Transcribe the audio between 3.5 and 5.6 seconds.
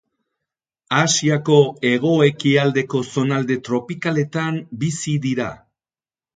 tropikaletan bizi dira.